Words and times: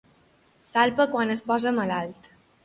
Salpa 0.69 1.05
quan 1.11 1.35
es 1.35 1.45
posa 1.51 1.75
malalt. 1.81 2.33